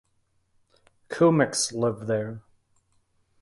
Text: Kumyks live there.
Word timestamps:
Kumyks 1.11 1.73
live 1.73 2.07
there. 2.07 2.41